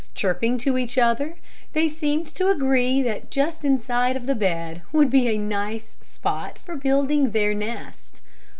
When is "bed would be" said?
4.33-5.27